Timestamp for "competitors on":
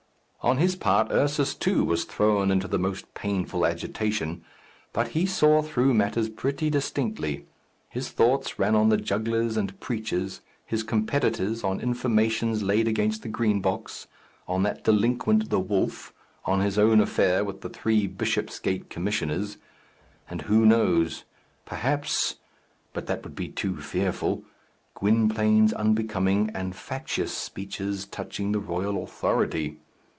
10.81-11.79